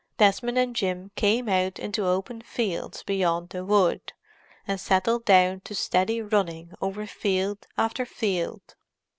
Desmond 0.17 0.57
and 0.57 0.75
Jim 0.75 1.11
came 1.15 1.47
out 1.47 1.77
into 1.77 2.07
open 2.07 2.41
fields 2.41 3.03
beyond 3.03 3.49
the 3.49 3.63
wood, 3.63 4.13
and 4.67 4.79
settled 4.79 5.25
down 5.25 5.59
to 5.59 5.75
steady 5.75 6.23
running 6.23 6.73
over 6.81 7.05
field 7.05 7.67
after 7.77 8.03
field. 8.03 8.73